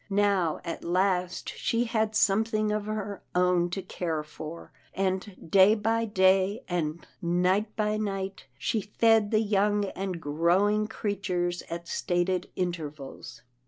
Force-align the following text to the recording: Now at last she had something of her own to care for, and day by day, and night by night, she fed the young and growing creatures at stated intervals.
Now 0.09 0.61
at 0.65 0.83
last 0.83 1.49
she 1.49 1.83
had 1.83 2.15
something 2.15 2.71
of 2.71 2.85
her 2.87 3.21
own 3.35 3.69
to 3.69 3.83
care 3.83 4.23
for, 4.23 4.71
and 4.95 5.51
day 5.51 5.75
by 5.75 6.05
day, 6.05 6.63
and 6.67 7.05
night 7.21 7.75
by 7.75 7.97
night, 7.97 8.47
she 8.57 8.81
fed 8.81 9.29
the 9.29 9.41
young 9.41 9.85
and 9.89 10.19
growing 10.19 10.87
creatures 10.87 11.61
at 11.69 11.87
stated 11.87 12.49
intervals. 12.55 13.43